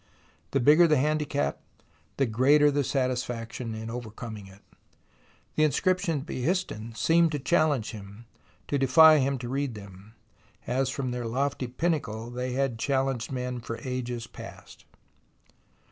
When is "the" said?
0.49-0.59, 0.87-0.97, 2.17-2.25, 2.71-2.83, 5.53-5.63